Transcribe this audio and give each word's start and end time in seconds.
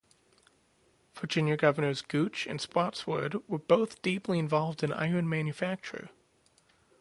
Virginia 1.13 1.55
Governors 1.55 2.01
Gooch 2.01 2.47
and 2.47 2.59
Spotswood 2.59 3.47
were 3.47 3.59
both 3.59 4.01
deeply 4.01 4.39
involved 4.39 4.81
in 4.83 4.91
iron 4.91 5.29
manufacture. 5.29 6.09